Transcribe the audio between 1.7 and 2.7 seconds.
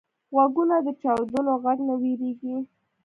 نه وېریږي